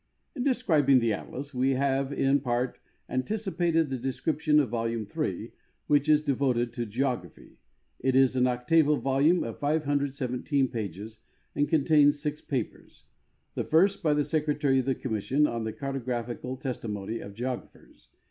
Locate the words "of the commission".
14.79-15.45